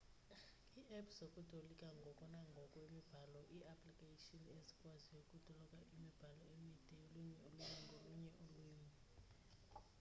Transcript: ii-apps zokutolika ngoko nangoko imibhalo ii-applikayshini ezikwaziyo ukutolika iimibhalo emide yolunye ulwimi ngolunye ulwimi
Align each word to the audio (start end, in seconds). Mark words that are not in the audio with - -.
ii-apps 0.79 1.15
zokutolika 1.19 1.87
ngoko 1.97 2.23
nangoko 2.33 2.77
imibhalo 2.87 3.39
ii-applikayshini 3.55 4.47
ezikwaziyo 4.57 5.17
ukutolika 5.23 5.79
iimibhalo 5.93 6.43
emide 6.55 6.85
yolunye 7.01 7.37
ulwimi 7.47 7.77
ngolunye 7.93 8.29
ulwimi 8.43 8.89